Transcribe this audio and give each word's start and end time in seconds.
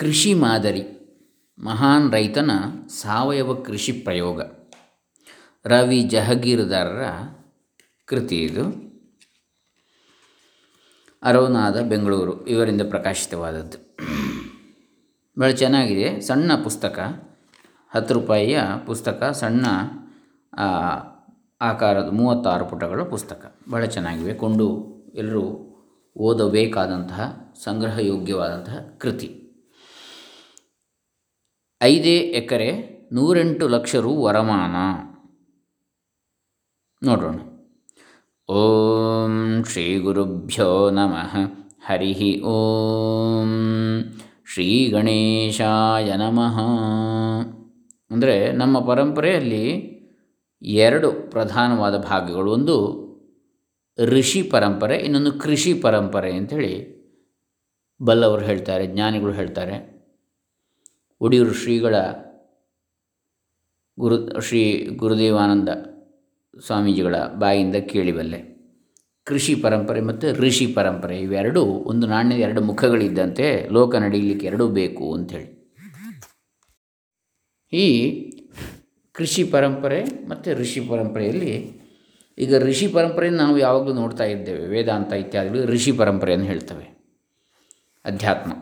ಕೃಷಿ 0.00 0.34
ಮಾದರಿ. 0.34 0.82
ಮಹಾನ್ 1.58 2.12
ರೈತನ 2.12 2.50
ಸಾವಯವ 2.88 3.54
ಕೃಷಿ 3.54 3.92
ಪ್ರಯೋಗ. 3.92 4.40
ರವಿ 5.66 6.02
ಜಹಗೀರ್ದಾರರ 6.02 7.04
ಕೃತಿ 8.04 8.42
ಇದು. 8.42 8.62
ಅರೋನಾದ 11.22 11.80
ಬೆಂಗಳೂರು, 11.80 12.46
ಇವರಿಂದ 12.46 12.82
ಪ್ರಕಾಶಿತವಾದದ್ದು. 12.88 13.96
ಭಾಳ 15.40 15.50
ಚೆನ್ನಾಗಿದೆ. 15.50 16.20
ಸಣ್ಣ 16.20 16.54
ಪುಸ್ತಕ, 16.54 16.98
ಹತ್ತು 17.94 18.14
ರೂಪಾಯಿಯ 18.14 18.60
ಪುಸ್ತಕ, 18.86 19.30
ಸಣ್ಣ 19.34 19.66
ಆಕಾರದ 21.60 22.08
ಮೂವತ್ತಾರು 22.12 22.64
ಪುಟಗಳ 22.64 23.02
ಪುಸ್ತಕ. 23.02 23.56
ಭಾಳ 23.72 23.84
ಚೆನ್ನಾಗಿವೆ. 23.84 24.34
ಕೊಂಡು 24.34 24.86
ಎಲ್ಲರೂ 25.14 25.44
ಓದಬೇಕಾದಂತಹ, 26.16 27.52
ಸಂಗ್ರಹಯೋಗ್ಯವಾದಂತಹ 27.64 28.78
ಕೃತಿ. 28.98 29.36
ಐದೇ 31.82 32.18
ಎಕರೆ 32.18 33.00
ನೂರೆಂಟು 33.12 33.68
ಲಕ್ಷ 33.68 33.96
ರು 33.96 34.16
ವರಮಾನ. 34.16 34.76
ನೋಡೋಣ 37.08 37.40
ಓಂ 38.48 39.64
ಶ್ರೀ 39.64 39.98
ಗುರುಭ್ಯೋ 39.98 40.90
ನಮಃ. 40.90 41.36
ಹರಿ 41.86 42.40
ಓಂ 42.40 43.48
ಶ್ರೀ 44.52 44.88
ಗಣೇಶಾಯ 44.88 46.16
ನಮಃ. 46.16 46.60
ಅಂದರೆ 48.10 48.52
ನಮ್ಮ 48.52 48.78
ಪರಂಪರೆಯಲ್ಲಿ 48.78 49.66
ಎರಡು 50.62 51.12
ಪ್ರಧಾನವಾದ 51.12 51.96
ಭಾಗಗಳು. 51.96 52.52
ಒಂದು 52.52 52.76
ಋಷಿ 54.04 54.42
ಪರಂಪರೆ, 54.42 54.96
ಇನ್ನೊಂದು 54.96 55.32
ಕೃಷಿ 55.32 55.74
ಪರಂಪರೆ 55.74 56.32
ಅಂಥೇಳಿ 56.32 57.00
ಬಲ್ಲವರು 58.02 58.44
ಹೇಳ್ತಾರೆ, 58.44 58.86
ಜ್ಞಾನಿಗಳು 58.86 59.32
ಹೇಳ್ತಾರೆ. 59.32 59.99
ಒಡಿಯೂರು 61.20 61.54
ಶ್ರೀಗಳ 61.54 61.94
ಗುರು, 63.98 64.40
ಶ್ರೀ 64.40 64.88
ಗುರುದೇವಾನಂದ 64.96 65.68
ಸ್ವಾಮೀಜಿಗಳ 66.66 67.16
ಬಾಯಿಂದ 67.16 67.76
ಕೇಳಿಬಲ್ಲೆ. 67.76 68.50
ಕೃಷಿ 69.24 69.54
ಪರಂಪರೆ 69.54 70.00
ಮತ್ತು 70.00 70.32
ಋಷಿ 70.32 70.66
ಪರಂಪರೆ 70.66 71.20
ಇವೆರಡೂ 71.20 71.64
ಒಂದು 71.64 72.06
ನಾಣ್ಯದ 72.06 72.38
ಎರಡು 72.38 72.60
ಮುಖಗಳಿದ್ದಂತೆ 72.60 73.68
ಲೋಕ 73.72 73.94
ನಡೀಲಿಕ್ಕೆ 73.94 74.46
ಎರಡೂ 74.46 74.68
ಬೇಕು 74.68 75.14
ಅಂಥೇಳಿ. 75.14 75.60
ಈ 77.72 78.20
ಕೃಷಿ 79.12 79.44
ಪರಂಪರೆ 79.44 80.04
ಮತ್ತು 80.28 80.54
ಋಷಿ 80.54 80.80
ಪರಂಪರೆಯಲ್ಲಿ 80.80 81.80
ಈಗ 82.38 82.56
ಋಷಿ 82.56 82.88
ಪರಂಪರೆಯನ್ನು 82.88 83.42
ನಾವು 83.42 83.58
ಯಾವಾಗಲೂ 83.58 83.92
ನೋಡ್ತಾ 83.92 84.24
ಇದ್ದೇವೆ, 84.24 84.66
ವೇದಾಂತ 84.66 85.12
ಇತ್ಯಾದಿಗಳು 85.12 85.66
ಋಷಿ 85.66 85.92
ಪರಂಪರೆಯನ್ನು 85.92 86.46
ಹೇಳ್ತವೆ. 86.46 86.84
ಅಧ್ಯಾತ್ಮ. 88.04 88.52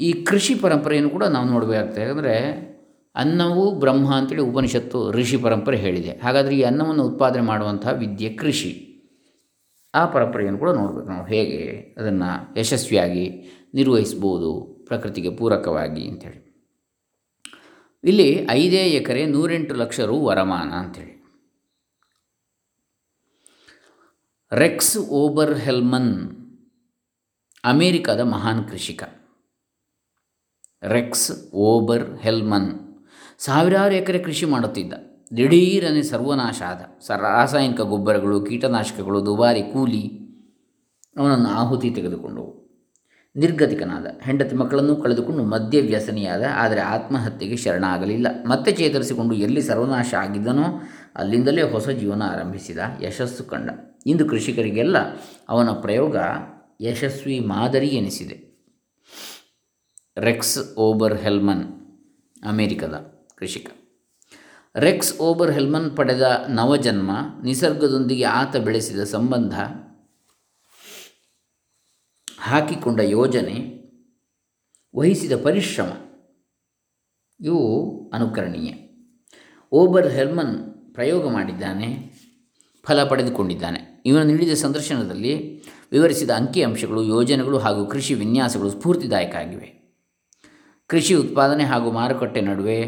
ಈ 0.00 0.12
ಕೃಷಿ 0.12 0.54
ಪರಂಪರೆಯನ್ನು 0.54 1.10
ಕೂಡ 1.10 1.24
ನಾವು 1.24 1.46
ನೋಡಬೇಕಾಗ್ತದೆ. 1.48 2.02
ಯಾಕಂದರೆ 2.02 2.34
ಅನ್ನವು 3.14 3.78
ಬ್ರಹ್ಮ 3.78 4.14
ಅಂತೇಳಿ 4.14 4.42
ಉಪನಿಷತ್ತು 4.42 5.12
ಋಷಿ 5.12 5.36
ಪರಂಪರೆ 5.36 5.76
ಹೇಳಿದೆ. 5.76 6.10
ಹಾಗಾದರೆ 6.24 6.58
ಈ 6.58 6.62
ಅನ್ನವನ್ನು 6.62 7.04
ಉತ್ಪಾದನೆ 7.04 7.42
ಮಾಡುವಂತಹ 7.42 7.92
ವಿದ್ಯೆ 7.92 8.30
ಕೃಷಿ. 8.34 8.72
ಆ 9.94 10.06
ಪರಂಪರೆಯನ್ನು 10.06 10.58
ಕೂಡ 10.58 10.70
ನೋಡಬೇಕು 10.70 11.08
ನಾವು. 11.08 11.26
ಹೇಗೆ 11.26 11.60
ಅದನ್ನು 11.98 12.58
ಯಶಸ್ವಿಯಾಗಿ 12.60 13.24
ನಿರ್ವಹಿಸ್ಬೋದು, 13.74 14.50
ಪ್ರಕೃತಿಗೆ 14.88 15.30
ಪೂರಕವಾಗಿ 15.36 16.08
ಅಂಥೇಳಿ 16.08 16.40
ಇಲ್ಲಿ 18.04 18.46
ಐದೇ 18.50 18.82
ಎಕರೆ 18.88 19.26
ನೂರೆಂಟು 19.26 19.74
ಲಕ್ಷ 19.74 20.00
ರು 20.00 20.16
ವರಮಾನ 20.24 20.70
ಅಂಥೇಳಿ 20.72 21.14
ರೆಕ್ಸ್ 24.52 24.98
ಓಬರ್ 24.98 25.58
ಹೆಲ್ಮನ್ 25.58 26.12
ಅಮೇರಿಕಾದ 27.64 28.20
ಮಹಾನ್ 28.20 28.68
ಕೃಷಿಕ. 28.68 29.02
ರೆಕ್ಸ್ 30.82 31.50
ಓಬರ್ 31.54 32.18
ಹೆಲ್ಮನ್ 32.20 32.96
ಸಾವಿರಾರು 33.38 33.94
ಎಕರೆ 33.94 34.18
ಕೃಷಿ 34.18 34.46
ಮಾಡುತ್ತಿದ್ದ. 34.46 34.92
ದಿಢೀರನೆ 35.36 36.02
ಸರ್ವನಾಶ 36.02 36.62
ಆದ. 36.66 36.80
ಸ 37.06 37.10
ರಾಸಾಯನಿಕ 37.10 37.80
ಗೊಬ್ಬರಗಳು, 37.80 38.40
ಕೀಟನಾಶಕಗಳು, 38.40 39.26
ದುಬಾರಿ 39.26 39.62
ಕೂಲಿ 39.62 40.18
ಅವನನ್ನು 41.16 41.48
ಆಹುತಿ 41.48 41.90
ತೆಗೆದುಕೊಂಡವು. 41.90 42.68
ನಿರ್ಗತಿಕನಾದ. 43.36 44.06
ಹೆಂಡತಿ 44.22 44.56
ಮಕ್ಕಳನ್ನು 44.56 44.96
ಕಳೆದುಕೊಂಡು 44.96 45.44
ಮದ್ಯ 45.44 45.80
ವ್ಯಸನಿಯಾದ. 45.80 46.42
ಆದರೆ 46.54 46.80
ಆತ್ಮಹತ್ಯೆಗೆ 46.80 47.56
ಶರಣಾಗಲಿಲ್ಲ. 47.56 48.26
ಮತ್ತೆ 48.48 48.72
ಚೇತರಿಸಿಕೊಂಡು 48.72 49.34
ಎಲ್ಲಿ 49.34 49.62
ಸರ್ವನಾಶ 49.62 50.14
ಆಗಿದ್ದನೋ 50.14 50.62
ಅಲ್ಲಿಂದಲೇ 51.16 51.62
ಹೊಸ 51.62 51.88
ಜೀವನ 51.88 52.22
ಆರಂಭಿಸಿದ 52.22 52.78
ಯಶಸ್ಸು 53.02 53.44
ಕಂಡ. 53.44 53.70
ಇಂದು 54.06 54.26
ಕೃಷಿಕರಿಗೆಲ್ಲ 54.26 54.96
ಅವನ 55.48 55.70
ಪ್ರಯೋಗ 55.70 56.16
ಯಶಸ್ವಿ 56.80 57.40
ಮಾದರಿ 57.40 57.86
ಎನಿಸಿದೆ. 57.86 58.47
ರೆಕ್ಸ್ 60.20 60.74
ಓಬರ್ 60.76 61.20
ಹೆಲ್ಮನ್, 61.20 61.64
ಅಮೇರಿಕದ 62.48 62.96
ಕೃಷಿಕ. 63.36 63.68
ರೆಕ್ಸ್ 64.74 65.18
ಓಬರ್ 65.18 65.52
ಹೆಲ್ಮನ್ 65.52 65.96
ಪಡೆದ 65.96 66.46
ನವಜನ್ಮ 66.48 67.10
ನಿಸರ್ಗದೊಂದಿಗೆ 67.44 68.24
ಆತ 68.24 68.56
ಬೆಳೆಸಿದ 68.56 69.04
ಸಂಬಂಧ 69.04 69.54
ಹಾಕಿಕೊಂಡ 72.40 73.00
ಯೋಜನೆ, 73.00 73.56
ವಹಿಸಿದ 74.96 75.32
ಪರಿಶ್ರಮ, 75.44 75.90
ಇವು 77.40 77.62
ಅನುಕರಣೀಯ. 78.10 78.74
ಓಬರ್ 79.72 80.12
ಹೆಲ್ಮನ್ 80.12 80.54
ಪ್ರಯೋಗ 80.94 81.30
ಮಾಡಿದ್ದಾನೆ, 81.30 82.12
ಫಲ 82.82 83.04
ಪಡೆದುಕೊಂಡಿದ್ದಾನೆ. 83.04 84.02
ಇವನು 84.06 84.24
ನೀಡಿದ 84.24 84.54
ಸಂದರ್ಶನದಲ್ಲಿ 84.54 85.34
ವಿವರಿಸಿದ 85.92 86.30
ಅಂಕಿಅಂಶಗಳು 86.30 87.02
ಯೋಜನೆಗಳು 87.02 87.58
ಹಾಗೂ 87.58 87.86
ಕೃಷಿ 87.86 88.14
ವಿನ್ಯಾಸಗಳು 88.14 88.70
ಸ್ಫೂರ್ತಿದಾಯಕ 88.70 89.34
ಆಗಿವೆ. 89.34 89.77
ಕೃಷಿ 90.90 91.14
ಉತ್ಪಾದನೆ 91.14 91.64
ಹಾಗೂ 91.64 91.90
ಮಾರುಕಟ್ಟೆ 91.90 92.40
ನಡುವೆ 92.40 92.78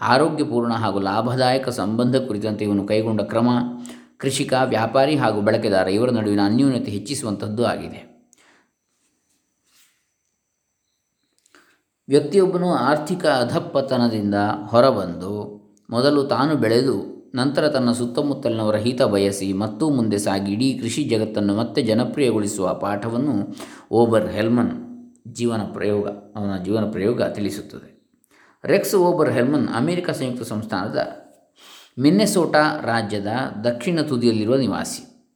ಆರೋಗ್ಯಪೂರ್ಣ 0.00 0.72
ಹಾಗೂ 0.72 1.00
ಲಾಭದಾಯಕ 1.00 1.68
ಸಂಬಂಧ 1.68 2.16
ಕುರಿತಂತೆ 2.16 2.64
ಇವನು 2.64 2.86
ಕೈಗೊಂಡ 2.86 3.20
ಕ್ರಮ 3.20 3.48
ಕೃಷಿಕ, 4.18 4.52
ವ್ಯಾಪಾರಿ 4.64 5.16
ಹಾಗೂ 5.16 5.40
ಬಳಕೆದಾರ 5.40 5.88
ಇವರ 5.88 6.10
ನಡುವಿನ 6.10 6.40
ಅನ್ಯೂನ್ಯತೆ 6.44 6.90
ಹೆಚ್ಚಿಸುವಂಥದ್ದು 6.90 7.64
ಆಗಿದೆ. 7.64 8.00
ವ್ಯಕ್ತಿಯೊಬ್ಬನು 12.08 12.74
ಆರ್ಥಿಕ 12.74 13.26
ಅಧಪ್ಪತನದಿಂದ 13.26 14.34
ಹೊರಬಂದು 14.66 15.32
ಮೊದಲು 15.90 16.22
ತಾನು 16.22 16.56
ಬೆಳೆದು 16.56 16.96
ನಂತರ 17.34 17.68
ತನ್ನ 17.68 17.92
ಸುತ್ತಮುತ್ತಲಿನವರ 17.92 18.76
ಹಿತ 18.76 19.02
ಬಯಸಿ 19.02 19.52
ಮತ್ತೂ 19.52 19.90
ಮುಂದೆ 19.90 20.18
ಸಾಗಿ 20.18 20.52
ಇಡೀ 20.52 20.78
ಕೃಷಿ 20.78 21.04
ಜಗತ್ತನ್ನು 21.04 21.54
ಮತ್ತೆ 21.54 21.82
ಜನಪ್ರಿಯಗೊಳಿಸುವ 21.82 22.74
ಪಾಠವನ್ನು 22.74 23.56
ಓಬರ್ 23.90 24.30
ಹೆಲ್ಮನ್ 24.30 24.89
ಜೀವನ 25.28 25.60
ಪ್ರಯೋಗ, 25.72 26.08
ಅವನ 26.08 26.62
ಜೀವನ 26.64 26.90
ಪ್ರಯೋಗ 26.90 27.22
ತಿಳಿಸುತ್ತದೆ. 27.22 28.00
ರೆಕ್ಸ್ 28.64 28.94
ಓಬರ್ 28.94 29.32
ಹೆಲ್ಮನ್ 29.32 29.68
ಅಮೆರಿಕ 29.68 30.10
ಸಂಯುಕ್ತ 30.10 30.42
ಸಂಸ್ಥಾನದ 30.42 31.08
ಮಿನ್ನೆಸೋಟಾ 31.98 32.80
ರಾಜ್ಯದ 32.82 33.26
ದಕ್ಷಿಣ 33.64 34.00
ತುದಿಯಲ್ಲಿರುವ 34.00 34.56
ನಿವಾಸಿ. 34.56 35.28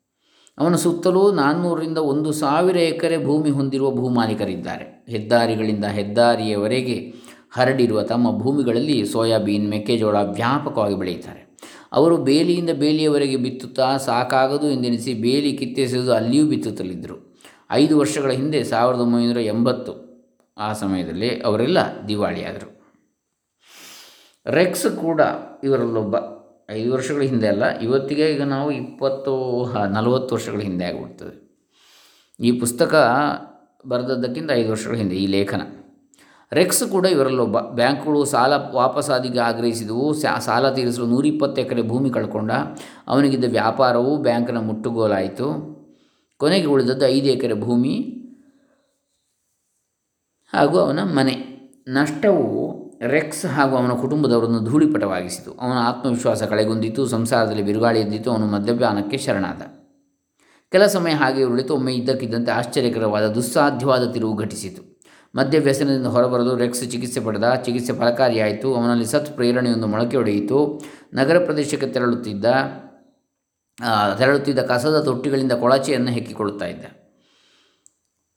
ಅವನ 0.58 0.74
ಸುತ್ತಲೂ 0.74 1.32
ನಾನ್ನೂರರಿಂದ 1.32 1.98
ಒಂದು 1.98 2.32
ಸಾವಿರ 2.32 2.76
ಎಕರೆ 2.76 3.24
ಭೂಮಿ 3.24 3.50
ಹೊಂದಿರುವ 3.50 3.90
ಭೂಮಾಲೀಕರಿದ್ದಾರೆ. 3.90 5.04
ಹೆದ್ದಾರಿಗಳಿಂದ 5.08 5.84
ಹೆದ್ದಾರಿಯವರೆಗೆ 5.84 7.14
ಹರಡಿರುವ 7.52 8.02
ತಮ್ಮ 8.02 8.38
ಭೂಮಿಗಳಲ್ಲಿ 8.38 9.06
ಸೋಯಾಬೀನ್, 9.06 9.70
ಮೆಕ್ಕೆಜೋಳ 9.70 10.16
ವ್ಯಾಪಕವಾಗಿ 10.16 10.94
ಬೆಳೆಯುತ್ತಾರೆ. 10.94 11.58
ಅವರು 11.92 12.16
ಬೇಲಿಯಿಂದ 12.16 12.70
ಬೇಲಿಯವರೆಗೆ 12.70 13.36
ಬಿತ್ತುತ್ತಾ 13.36 13.96
ಸಾಕಾಗದು 13.96 14.70
ಎಂದೆನಿಸಿ 14.70 15.14
ಬೇಲಿ 15.14 15.52
ಕಿತ್ತೆಸೆದು 15.56 16.12
ಅಲ್ಲಿಯೂ 16.12 16.46
ಬಿತ್ತುತ್ತಲಿದ್ದರು. 16.46 17.23
ಐದು 17.70 17.98
ವರ್ಷಗಳ 17.98 18.30
ಹಿಂದೆ 18.30 18.64
ಸಾವಿರದ 18.64 19.00
ಒಂಬೈನೂರ 19.00 19.38
ಎಂಬತ್ತು 19.38 19.92
ಆ 20.58 20.72
ಸಮಯದಲ್ಲಿ 20.72 21.40
ಅವರೆಲ್ಲ 21.40 21.78
ದಿವಾಳಿಯಾದರು. 22.08 22.68
ರೆಕ್ಸ್ 24.46 24.96
ಕೂಡ 24.96 25.20
ಇವರಲ್ಲೊಬ್ಬ. 25.64 26.16
ಐದು 26.70 26.92
ವರ್ಷಗಳ 26.92 27.22
ಹಿಂದೆ 27.22 27.48
ಅಲ್ಲ, 27.48 27.78
ಇವತ್ತಿಗೆ 27.78 28.30
ಈಗ 28.30 28.42
ನಾವು 28.42 28.70
ಇಪ್ಪತ್ತು 28.70 29.64
ನಲವತ್ತು 29.86 30.34
ವರ್ಷಗಳ 30.34 30.60
ಹಿಂದೆ 30.60 30.84
ಆಗಿಬಿಡ್ತದೆ. 30.84 31.64
ಈ 32.40 32.60
ಪುಸ್ತಕ 32.60 32.94
ಬರೆದದ್ದಕ್ಕಿಂತ 33.86 34.50
ಐದು 34.50 34.70
ವರ್ಷಗಳ 34.70 34.94
ಹಿಂದೆ 34.94 35.16
ಈ 35.16 35.26
ಲೇಖನ. 35.26 35.60
ರೆಕ್ಸ್ 36.52 36.84
ಕೂಡ 36.88 37.06
ಇವರಲ್ಲೊಬ್ಬ. 37.06 37.60
ಬ್ಯಾಂಕ್ಗಳು 37.60 38.24
ಸಾಲ 38.24 38.52
ವಾಪಸಾದಿಗೆ 38.72 39.38
ಆಗ್ರಹಿಸಿದವು 39.38 40.14
ಸಾಲ 40.14 40.72
ತೀರಿಸಲು 40.72 41.06
ನೂರಿಪ್ಪತ್ತು 41.06 41.60
ಎಕರೆ 41.62 41.82
ಭೂಮಿ 41.82 42.10
ಕಳ್ಕೊಂಡ. 42.10 42.52
ಅವನಿಗಿದ್ದ 43.08 43.44
ವ್ಯಾಪಾರವು 43.50 44.16
ಬ್ಯಾಂಕ್ನ 44.16 44.58
ಮುಟ್ಟುಗೋಲಾಯಿತು. 44.58 45.83
ಕೊನೆಗೆ 46.38 46.66
ಉಳಿದದ್ದು 46.66 47.06
ಐದು 47.06 47.26
ಎಕರೆ 47.26 47.60
ಭೂಮಿ 47.60 48.20
ಹಾಗೂ 50.52 50.78
ಅವನ 50.78 51.00
ಮನೆ. 51.02 51.34
ನಷ್ಟವು 51.88 52.74
ರೆಕ್ಸ್ 53.06 53.46
ಹಾಗೂ 53.46 53.76
ಅವನ 53.76 53.92
ಕುಟುಂಬದವರನ್ನು 53.92 54.60
ಧೂಳಿಪಟವಾಗಿಸಿತು. 54.60 55.52
ಅವನ 55.52 55.76
ಆತ್ಮವಿಶ್ವಾಸ 55.78 56.42
ಕಳೆಗುಂದಿತು 56.42 57.06
ಸಂಸಾರದಲ್ಲಿ 57.06 57.62
ಬಿರುಗಾಳಿ 57.62 58.00
ಎದ್ದಿತು. 58.00 58.30
ಅವನು 58.30 58.46
ಮದ್ಯಪಾನಕ್ಕೆ 58.46 59.18
ಶರಣಾದ. 59.18 59.62
ಕೆಲ 60.70 60.86
ಸಮಯ 60.86 61.12
ಹಾಗೆ 61.12 61.44
ಉಳಿತು. 61.44 61.74
ಒಮ್ಮೆ 61.74 61.94
ಇದ್ದಕ್ಕಿದ್ದಂತೆ 61.94 62.52
ಆಶ್ಚರ್ಯಕರವಾದ 62.52 63.26
ದುಸ್ಸಾಧ್ಯವಾದ 63.26 64.10
ತಿರುವು 64.10 64.36
ಘಟಿಸಿತು. 64.36 64.94
ಮದ್ಯ 65.34 65.58
ವ್ಯಸನದಿಂದ 65.58 66.06
ಹೊರಬರಲು 66.06 66.56
ರೆಕ್ಸ್ 66.56 66.90
ಚಿಕಿತ್ಸೆ 66.90 67.20
ಪಡೆದ. 67.20 67.54
ಚಿಕಿತ್ಸೆ 67.64 67.92
ಫಲಕಾರಿಯಾಯಿತು. 67.92 68.74
ಅವನಲ್ಲಿ 68.74 69.06
ಸತ್ 69.06 69.34
ಪ್ರೇರಣೆಯೊಂದು 69.34 69.86
ಮೊಳಕೆ 69.86 70.16
ಒಡೆಯಿತು. 70.16 70.84
ನಗರ 71.14 71.44
ಪ್ರದೇಶಕ್ಕೆ 71.44 71.86
ತೆರಳುತ್ತಿದ್ದ 71.86 72.44
ತೆರಳುತ್ತಿದ್ದ 74.18 74.58
ಕಸದ 74.58 75.02
ತೊಟ್ಟಿಗಳಿಂದ 75.02 75.52
ಕೊಳಚೆಯನ್ನು 75.52 76.10
ಹೆಕ್ಕಿಕೊಳ್ಳುತ್ತಾ 76.10 76.66
ಇದ್ದ. 76.66 76.84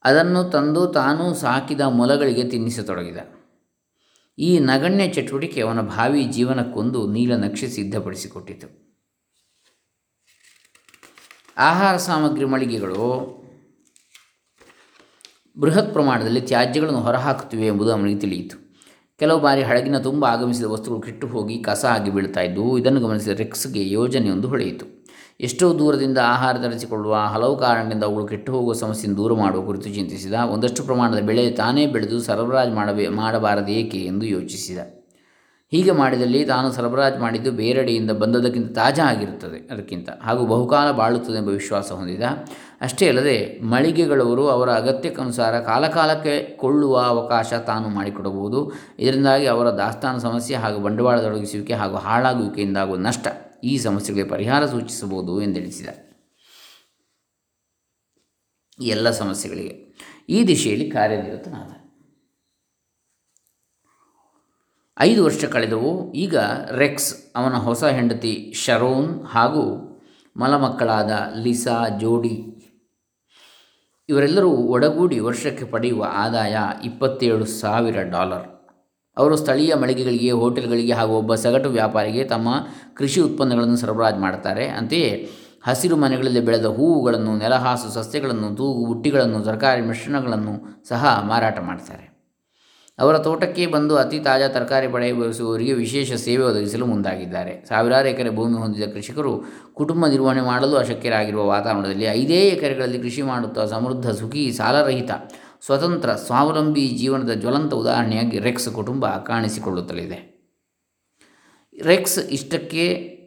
ಅದನ್ನು 0.04 0.44
ತಂದು 0.44 0.88
ತಾನು 0.88 1.34
ಸಾಕಿದ 1.34 1.82
ಮೊಲಗಳಿಗೆ 1.82 2.44
ತಿನ್ನಿಸತೊಡಗಿದ. 2.44 3.18
ಈ 4.40 4.60
ನಗಣ್ಯ 4.60 5.08
ಚಟುವಟಿಕೆ 5.08 5.62
ಅವನ 5.62 5.82
ಭಾವಿ 5.82 6.24
ಜೀವನಕ್ಕೊಂದು 6.24 7.12
ನೀಲನಕ್ಷೆ 7.12 7.68
ಸಿದ್ಧಪಡಿಸಿಕೊಟ್ಟಿತು. 7.68 8.88
ಆಹಾರ 11.58 11.98
ಸಾಮಗ್ರಿ 11.98 12.46
ಮಳಿಗೆಗಳು 12.46 13.38
ಬೃಹತ್ 15.60 15.94
ಪ್ರಮಾಣದಲ್ಲಿ 15.94 16.42
ತ್ಯಾಜ್ಯಗಳನ್ನು 16.42 17.02
ಹೊರಹಾಕುತ್ತಿವೆ 17.02 17.68
ಎಂಬುದು 17.68 17.92
ಅವನಿಗೆ 17.92 18.20
ತಿಳಿಯಿತು. 18.20 18.58
ಕೆಲವು 19.18 19.40
ಬಾರಿ 19.40 19.64
ಹಡಗಿನ 19.64 19.98
ತುಂಬ 20.00 20.26
ಆಗಮಿಸಿದ 20.26 20.66
ವಸ್ತುಗಳು 20.66 21.02
ಕೆಟ್ಟು 21.02 21.28
ಹೋಗಿ 21.28 21.64
ಕಸ 21.64 21.86
ಆಗಿ 21.86 22.12
ಬೀಳ್ತಾ 22.12 22.42
ಇದ್ದವು 22.42 22.78
ಇದನ್ನು 22.78 23.08
ಗಮನಿಸಿದ 23.08 23.30
ರೆಕ್ಸ್ಗೆ 23.30 23.90
ಯೋಜನೆಯೊಂದು 23.90 24.48
ಹೊಳೆಯಿತು. 24.48 24.97
ಎಷ್ಟೋ 25.40 25.80
ದೂರದಿಂದ 25.80 26.18
ಆಹಾರ 26.24 26.58
ತರಿಸಿಕೊಳ್ಳುವ, 26.58 27.16
ಹಲವು 27.16 27.58
ಕಾರಣದಿಂದ 27.58 28.04
ಅವುಗಳು 28.04 28.28
ಕೆಟ್ಟು 28.28 28.54
ಹೋಗುವ 28.54 28.74
ಸಮಸ್ಯೆಯನ್ನು 28.74 29.24
ದೂರ 29.24 29.34
ಮಾಡುವ 29.34 29.66
ಕುರಿತು 29.66 29.90
ಚಿಂತಿಸಿದ, 29.90 30.34
ಒಂದಷ್ಟು 30.34 30.84
ಪ್ರಮಾಣದ 30.84 31.20
ಬೆಳೆ 31.20 31.52
ತಾನೇ 31.52 31.86
ಬೆಳೆದು 31.86 32.20
ಸರಬರಾಜು 32.20 32.72
ಮಾಡಬೇ 32.72 33.08
ಮಾಡಬಾರದೇಕೆ 33.08 33.98
ಎಂದು 33.98 34.26
ಯೋಚಿಸಿದ. 34.26 34.78
ಹೀಗೆ 35.72 35.92
ಮಾಡಿದಲ್ಲಿ 35.92 36.46
ತಾನು 36.46 36.72
ಸರಬರಾಜು 36.72 37.20
ಮಾಡಿದ್ದು 37.20 37.52
ಬೇರೆಡೆಯಿಂದ 37.52 38.12
ಬಂದದಕ್ಕಿಂತ 38.12 38.76
ತಾಜಾ 38.76 39.06
ಆಗಿರುತ್ತದೆ 39.06 39.74
ಅದಕ್ಕಿಂತ, 39.74 40.10
ಹಾಗೂ 40.24 40.46
ಬಹುಕಾಲ 40.46 40.92
ಬಾಳುತ್ತದೆ 40.92 41.38
ಎಂಬ 41.38 41.50
ವಿಶ್ವಾಸ 41.50 41.92
ಹೊಂದಿದ. 41.92 42.22
ಅಷ್ಟೇ 42.82 43.08
ಅಲ್ಲದೆ, 43.08 43.62
ಮಳಿಗೆಗಳವರು 43.62 44.48
ಅವರ 44.48 44.70
ಅಗತ್ಯಕ್ಕನುಸಾರ 44.72 45.60
ಕಾಲಕಾಲಕ್ಕೆ 45.60 46.58
ಕೊಳ್ಳುವ 46.58 47.00
ಅವಕಾಶ 47.00 47.54
ತಾನು 47.54 47.90
ಮಾಡಿಕೊಡಬಹುದು. 47.90 48.72
ಇದರಿಂದಾಗಿ 49.00 49.46
ಅವರ 49.46 49.70
ದಾಸ್ತಾನು 49.70 50.20
ಸಮಸ್ಯೆ 50.20 50.58
ಹಾಗೂ 50.58 50.80
ಬಂಡವಾಳದೊಡಗಿಸುವಿಕೆ 50.80 51.74
ಹಾಗೂ 51.74 51.96
ಹಾಳಾಗುವಿಕೆಯಿಂದಾಗುವ 51.96 52.96
ನಷ್ಟ 52.96 53.28
ಈ 53.64 53.78
ಸಮಸ್ಯೆಗಳಿಗೆ 53.78 54.30
ಪರಿಹಾರ 54.30 54.66
ಸೂಚಿಸಬಹುದು 54.66 55.42
ಎಂದೆಣಿಸಿದ 55.42 55.88
ಈ 58.82 58.88
ಎಲ್ಲ 58.88 59.10
ಸಮಸ್ಯೆಗಳಿಗೆ 59.10 59.96
ಈ 60.30 60.48
ದಿಶೆಯಲ್ಲಿ 60.48 60.92
ಕಾರ್ಯನಿರತನಾದ. 60.92 61.72
ಐದು 65.00 65.24
ವರ್ಷ 65.24 65.46
ಕಳೆದವು. 65.46 66.14
ಈಗ 66.14 66.38
ರೆಕ್ಸ್ 66.72 67.32
ಅವನ 67.36 67.54
ಹೊಸ 67.54 67.84
ಹೆಂಡತಿ 67.84 68.54
ಶರೋನ್ 68.54 69.26
ಹಾಗೂ 69.26 69.88
ಮಲಮಕ್ಕಳಾದ 70.38 71.34
ಲಿಸಾ, 71.36 71.90
ಜೋಡಿ 72.00 72.54
ಇವರೆಲ್ಲರೂ 74.10 74.50
ಒಡಗೂಡಿ 74.50 75.20
ವರ್ಷಕ್ಕೆ 75.20 75.66
ಪಡೆಯುವ 75.66 76.06
ಆದಾಯ 76.10 76.58
ಇಪ್ಪತ್ತೇಳು 76.84 77.46
ಸಾವಿರ 77.46 78.02
ಡಾಲರ್. 78.02 78.57
ಅವರು 79.18 79.36
ಸ್ಥಳೀಯ 79.38 79.74
ಮಳಿಗೆಗಳಿಗೆ, 79.76 80.32
ಹೋಟೆಲ್ಗಳಿಗೆ 80.32 80.94
ಹಾಗೂ 80.94 81.14
ಒಬ್ಬ 81.18 81.36
ಸಗಟು 81.36 81.70
ವ್ಯಾಪಾರಿಗೆ 81.70 82.24
ತಮ್ಮ 82.24 82.50
ಕೃಷಿ 82.94 83.22
ಉತ್ಪನ್ನಗಳನ್ನು 83.22 83.78
ಸರಬರಾಜು 83.78 84.20
ಮಾಡ್ತಾರೆ 84.20 84.68
ಅಂತೆಯೇ 84.80 85.12
ಹಸಿರು 85.68 85.96
ಮನೆಗಳಲ್ಲಿ 85.96 86.40
ಬೆಳೆದ 86.40 86.66
ಹೂವುಗಳನ್ನು, 86.66 87.32
ನೆಲಹಾಸು, 87.38 87.88
ಸಸ್ಯಗಳನ್ನು, 87.94 88.50
ತೂಗು, 88.56 88.86
ಬುಟ್ಟಿಗಳನ್ನು, 88.86 89.40
ತರಕಾರಿ 89.44 89.82
ಮಿಶ್ರಣಗಳನ್ನು 89.82 90.54
ಸಹ 90.90 91.06
ಮಾರಾಟ 91.24 91.60
ಮಾಡ್ತಾರೆ 91.60 92.06
ಅವರ 93.00 93.16
ತೋಟಕ್ಕೆ 93.18 93.64
ಬಂದು 93.68 93.94
ಅತಿ 93.96 94.20
ತಾಜಾ 94.20 94.48
ತರಕಾರಿ 94.48 94.88
ಪಡೆಯ 94.88 95.14
ಬಯಸುವವರಿಗೆ 95.14 95.74
ವಿಶೇಷ 95.74 96.14
ಸೇವೆ 96.14 96.44
ಒದಗಿಸಲು 96.44 96.86
ಮುಂದಾಗಿದ್ದಾರೆ. 96.86 97.52
ಸಾವಿರಾರು 97.70 98.08
ಎಕರೆ 98.08 98.30
ಭೂಮಿ 98.30 98.58
ಹೊಂದಿದ 98.58 98.86
ಕೃಷಿಕರು 98.94 99.34
ಕುಟುಂಬ 99.74 100.08
ನಿರ್ವಹಣೆ 100.08 100.42
ಮಾಡಲು 100.42 100.76
ಅಶಕ್ಯರಾಗಿರುವ 100.78 101.44
ವಾತಾವರಣದಲ್ಲಿ 101.48 102.08
ಐದೇ 102.12 102.40
ಎಕರೆಗಳಲ್ಲಿ 102.48 103.00
ಕೃಷಿ 103.00 103.22
ಮಾಡುತ್ತಾ 103.22 103.66
ಸಮೃದ್ಧ, 103.66 104.10
ಸುಖಿ, 104.12 104.46
ಸಾಲರಹಿತ 104.52 105.12
ಸ್ವತಂತ್ರ 105.66 106.14
ಸ್ವಾವಲಂಬಿ 106.14 106.88
ಜೀವನದ 106.88 107.32
ಜ್ವಲಂತ 107.34 107.74
ಉದಾಹರಣೆಯಾಗಿ 107.74 108.40
ರೆಕ್ಸ್ 108.40 108.70
ಕುಟುಂಬ 108.70 109.08
ಕಾಣಿಸಿಕೊಳ್ಳುತ್ತಲಿದೆ. 109.08 110.38
ರೆಕ್ಸ್ 111.84 112.20
ಇಷ್ಟಕ್ಕೆ 112.20 113.18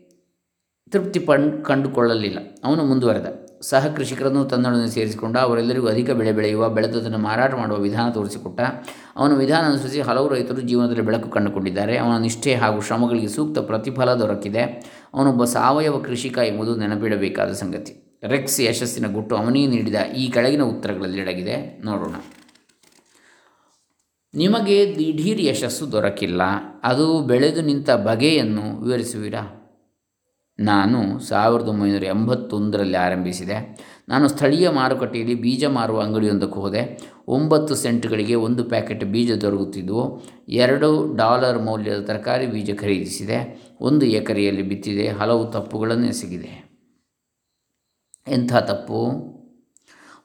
ತೃಪ್ತಿ 0.91 1.27
ಕಂಡುಕೊಳ್ಳಲಿಲ್ಲ. 1.65 2.39
ಅವನು 2.65 2.85
ಮುಂದುವರೆದ. 2.85 3.27
ಸಹ 3.63 3.87
ಕೃಷಿಕರನ್ನು 3.87 4.45
ತನ್ನೊಡನೆ 4.45 4.91
ಸೇರಿಸಿಕೊಂಡ, 4.91 5.37
ಅವರೆಲ್ಲರಿಗೂ 5.37 5.89
ಅಧಿಕ 5.89 6.11
ಬೆಳೆ 6.11 6.33
ಬೆಳೆಯುವ 6.33 6.69
ಬೆಳೆದದನ್ನು 6.69 7.19
ಮಾರಾಟ 7.19 7.55
ಮಾಡುವ 7.55 7.79
ವಿಧಾನ 7.79 8.11
ತೋರಿಸಿಕೊಟ್ಟ. 8.11 8.61
ಅವನ 9.17 9.37
ವಿಧಾನ 9.37 9.65
ಅನುಸರಿಸಿ 9.65 10.01
ಹಲವು 10.01 10.29
ರೈತರು 10.29 10.61
ಜೀವನದಲ್ಲಿ 10.61 11.03
ಬೆಳಕು 11.03 11.31
ಕಂಡುಕೊಂಡಿದ್ದಾರೆ. 11.31 11.99
ಅವನ 11.99 12.17
ನಿಷ್ಠೆ 12.17 12.55
ಹಾಗೂ 12.55 12.81
ಶ್ರಮಗಳಿಗೆ 12.81 13.29
ಸೂಕ್ತ 13.29 13.59
ಪ್ರತಿಫಲ 13.59 14.15
ದೊರಕಿದೆ. 14.15 14.63
ಅವನೊಬ್ಬ 15.15 15.45
ಸಾವಯವ 15.45 15.99
ಕೃಷಿಕ 15.99 16.39
ಎಂಬುದು 16.39 16.77
ನೆನಪಿಡಬೇಕಾದ 16.77 17.53
ಸಂಗತಿ. 17.53 18.10
ರೆಕ್ಸ್ 18.25 18.61
ಯಶಸ್ಸಿನ 18.61 19.13
ಗುಟ್ಟು 19.13 19.37
ಅವನಿಗೆ 19.37 19.67
ನೀಡಿದ 19.67 19.95
ಈ 20.17 20.31
ಕೆಳಗಿನ 20.31 20.63
ಉತ್ತರಗಳಲ್ಲಿ 20.63 21.21
ಅಡಗಿದೆ 21.21 21.83
ನೋಡೋಣ. 21.85 22.15
ನಿಮಗೆ 24.35 24.99
ದಿಢೀರ್ 24.99 25.43
ಯಶಸ್ಸು 25.43 25.93
ದೊರಕಿಲ್ಲ. 25.93 26.43
ಅದು 26.83 27.21
ಬೆಳೆದು 27.21 27.61
ನಿಂತ 27.61 27.91
ಬಗೆಯನ್ನು 27.91 28.83
ವಿವರಿಸುವಿರಾ? 28.83 29.57
ನಾನು 30.59 31.19
ಸಾವಿರದ 31.19 31.69
ಒಂಬೈನೂರ 31.69 32.05
ಎಂಬತ್ತೊಂದರಲ್ಲಿ 32.05 32.97
ಆರಂಭಿಸಿದೆ. 32.97 33.79
ನಾನು 34.09 34.29
ಸ್ಥಳೀಯ 34.29 34.69
ಮಾರುಕಟ್ಟೆಯಲ್ಲಿ 34.69 35.35
ಬೀಜ 35.35 35.65
ಮಾರುವ 35.65 36.01
ಅಂಗಡಿಯೊಂದಕ್ಕೆ 36.01 36.61
ಹೋದೆ. 36.61 37.01
ಒಂಬತ್ತು 37.29 37.75
ಸೆಂಟ್ಗಳಿಗೆ 37.75 38.35
ಒಂದು 38.35 38.65
ಪ್ಯಾಕೆಟ್ 38.65 39.05
ಬೀಜ 39.05 39.33
ದೊರಕುತ್ತಿದ್ದವು 39.33 40.23
ಎರಡು 40.49 41.17
ಡಾಲರ್ 41.17 41.63
ಮೌಲ್ಯದ 41.63 42.01
ತರಕಾರಿ 42.01 42.47
ಬೀಜ 42.47 42.81
ಖರೀದಿಸಿದೆ. 42.81 43.63
ಒಂದು 43.81 44.07
ಎಕರೆಯಲ್ಲಿ 44.07 44.63
ಬಿತ್ತಿದೆ. 44.63 45.09
ಹಲವು 45.09 45.47
ತಪ್ಪುಗಳನ್ನು 45.47 46.07
ಎಸಗಿದೆ. 46.07 46.70
ಎಂಥ 48.29 48.57
ತಪ್ಪು? 48.57 49.11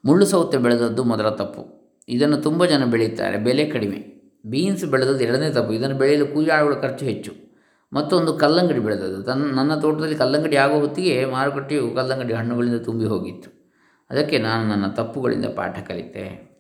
ಮುಳ್ಳು 0.06 0.26
ಸೌತೆ 0.26 0.58
ಬೆಳೆದದ್ದು 0.58 1.04
ಮೊದಲ 1.04 1.30
ತಪ್ಪು. 1.30 1.76
ಇದನ್ನು 2.10 2.38
ತುಂಬ 2.38 2.66
ಜನ 2.66 2.86
ಬೆಳೆಯುತ್ತಾರೆ, 2.86 3.38
ಬೆಲೆ 3.38 3.66
ಕಡಿಮೆ. 3.66 4.16
ಬೀನ್ಸ್ 4.46 4.86
ಬೆಳೆದದ್ದು 4.86 5.24
ಎರಡನೇ 5.24 5.50
ತಪ್ಪು. 5.50 5.74
ಇದನ್ನು 5.74 5.96
ಬೆಳೆಯಲು 5.96 6.28
ಕೂಲಿಯಾಳುಗಳ 6.28 6.82
ಖರ್ಚು 6.82 7.06
ಹೆಚ್ಚು. 7.06 7.46
ಮತ್ತೊಂದು 7.94 8.34
ಕಲ್ಲಂಗಡಿ 8.34 8.80
ಬೆಳೆದದ್ದು. 8.80 9.24
ತನ್ನ 9.24 9.56
ನನ್ನ 9.56 9.76
ತೋಟದಲ್ಲಿ 9.76 10.16
ಕಲ್ಲಂಗಡಿ 10.16 10.56
ಆಗೋ 10.56 10.80
ಹೊತ್ತಿಗೆ 10.80 11.26
ಮಾರುಕಟ್ಟೆಯು 11.26 11.92
ಕಲ್ಲಂಗಡಿ 11.92 12.34
ಹಣ್ಣುಗಳಿಂದ 12.34 12.82
ತುಂಬಿ 12.82 13.06
ಹೋಗಿತ್ತು. 13.06 13.74
ಅದಕ್ಕೆ 14.10 14.38
ನಾನು 14.38 14.70
ನನ್ನ 14.70 14.88
ತಪ್ಪುಗಳಿಂದ 14.88 15.46
ಪಾಠ 15.46 15.88
ಕಲಿತೆ. 15.88 16.56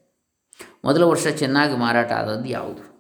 ಮೊದಲ 0.85 1.03
ವರ್ಷ 1.03 1.27
ಚೆನ್ನಾಗಿ 1.27 1.77
ಮಾರಾಟ 1.77 2.11
ಆದದ್ದು 2.11 2.49
ಯಾವುದು? 2.49 2.95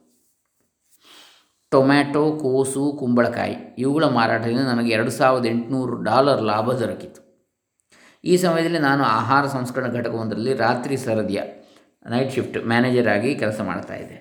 ಟೊಮ್ಯಾಟೊ, 1.71 2.31
ಕೋಸು, 2.31 2.97
ಕುಂಬಳಕಾಯಿ. 2.99 3.55
ಇವುಗಳ 3.77 4.03
ಮಾರಾಟದಿಂದ 4.03 4.59
ನನಗೆ 4.59 4.91
ಎರಡು 4.91 5.11
ಸಾವಿರದ 5.11 5.45
ಎಂಟುನೂರು 5.45 6.01
ಡಾಲರ್ 6.01 6.43
ಲಾಭ 6.43 6.73
ದೊರಕಿತು. 6.73 7.24
ಈ 8.25 8.37
ಸಮಯದಲ್ಲಿ 8.37 8.79
ನಾನು 8.79 9.03
ಆಹಾರ 9.03 9.47
ಸಂಸ್ಕರಣ 9.47 9.87
ಘಟಕವೊಂದರಲ್ಲಿ 9.93 10.53
ರಾತ್ರಿ 10.53 10.97
ಸರದಿಯ 10.97 11.41
ನೈಟ್ 12.09 12.31
ಶಿಫ್ಟ್ 12.31 12.57
ಮ್ಯಾನೇಜರ್ 12.67 13.07
ಆಗಿ 13.07 13.35
ಕೆಲಸ 13.35 13.61
ಮಾಡ್ತಾಯಿದ್ದೆ 13.61 14.17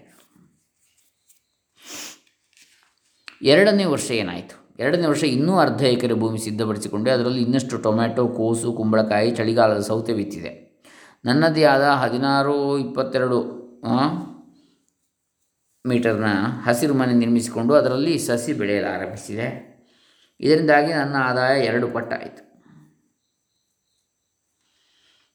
ಎರಡನೇ 3.43 3.85
ವರ್ಷ 3.85 4.11
ಏನಾಯಿತು? 4.11 4.57
ಎರಡನೇ 4.79 5.07
ವರ್ಷ 5.07 5.25
ಇನ್ನೂ 5.25 5.59
ಅರ್ಧ 5.59 5.83
ಎಕರೆ 5.83 6.15
ಭೂಮಿ 6.15 6.39
ಸಿದ್ಧಪಡಿಸಿಕೊಂಡೆ 6.39 7.11
ಅದರಲ್ಲಿ 7.11 7.43
ಇನ್ನಷ್ಟು 7.43 7.79
ಟೊಮ್ಯಾಟೊ, 7.79 8.29
ಕೋಸು, 8.29 8.73
ಕುಂಬಳಕಾಯಿ, 8.73 9.31
ಚಳಿಗಾಲದ 9.31 9.81
ಸೌತೆ 9.81 10.15
ಬಿತ್ತಿದೆ. 10.15 10.53
ನನ್ನದೇ 11.25 11.65
ಆದ 11.65 11.83
ಹದಿನಾರು 11.83 12.79
ಇಪ್ಪತ್ತೆರಡು 12.79 13.39
ಮೀಟರ್ನ 15.87 16.25
ಹಸಿರು 16.67 16.95
ಮನೆ 16.95 17.13
ನಿರ್ಮಿಸಿಕೊಂಡು 17.13 17.75
ಅದರಲ್ಲಿ 17.75 18.19
ಸಸಿ 18.19 18.53
ಬೆಳೆಯಲು 18.53 18.89
ಆರಂಭಿಸಿದೆ. 18.95 19.49
ಇದರಿಂದಾಗಿ 20.41 20.93
ನನ್ನ 20.93 21.17
ಆದಾಯ 21.17 21.65
ಎರಡು 21.65 21.89
ಪಟ್ಟಾಯಿತು 21.89 22.54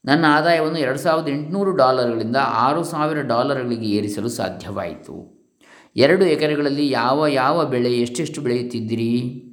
ನನ್ನ 0.09 0.25
ಆದಾಯವನ್ನು 0.27 0.79
ಎರಡು 0.79 0.99
ಸಾವಿರದ 0.99 1.29
ಎಂಟುನೂರು 1.29 1.71
ಡಾಲರ್ಗಳಿಂದ 1.71 2.35
ಆರು 2.41 2.83
ಸಾವಿರ 2.83 3.21
ಡಾಲರ್ಗಳಿಗೆ 3.21 3.85
ಏರಿಸಲು 3.85 4.29
ಸಾಧ್ಯವಾಯಿತು. 4.29 5.39
ಎರಡು 5.95 6.25
ಎಕರೆಗಳಲ್ಲಿ 6.25 6.91
ಯಾವ 6.91 7.27
ಯಾವ 7.27 7.65
ಬೆಳೆ 7.65 7.93
ಎಷ್ಟೆಷ್ಟು 7.93 8.41
ಬೆಳೆಯುತ್ತಿದ್ದಿರಿ? 8.41 9.45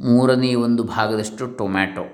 ಮೂರನೇ 0.00 0.54
ಒಂದು 0.54 0.82
ಭಾಗದಷ್ಟು 0.82 1.46
ಟೊಮ್ಯಾಟೊ, 1.46 2.04